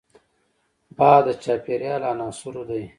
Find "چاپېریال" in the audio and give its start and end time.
1.43-2.01